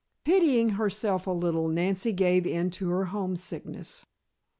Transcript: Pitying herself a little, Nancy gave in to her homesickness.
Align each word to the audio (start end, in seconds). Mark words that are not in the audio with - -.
Pitying 0.25 0.69
herself 0.69 1.27
a 1.27 1.31
little, 1.31 1.67
Nancy 1.67 2.11
gave 2.11 2.47
in 2.47 2.71
to 2.71 2.89
her 2.89 3.05
homesickness. 3.05 4.03